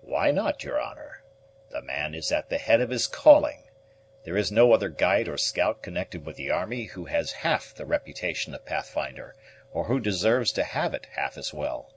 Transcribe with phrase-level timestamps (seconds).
[0.00, 1.22] "Why not, your honor?
[1.68, 3.64] The man is at the head of his calling.
[4.24, 7.84] There is no other guide or scout connected with the army who has half the
[7.84, 9.36] reputation of Pathfinder,
[9.70, 11.92] or who deserves to have it half as well."